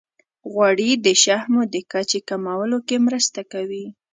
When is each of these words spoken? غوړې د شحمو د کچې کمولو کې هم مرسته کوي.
غوړې 0.51 0.91
د 1.05 1.07
شحمو 1.23 1.61
د 1.73 1.75
کچې 1.91 2.19
کمولو 2.29 2.77
کې 2.87 2.95
هم 2.99 3.05
مرسته 3.07 3.39
کوي. 3.51 3.85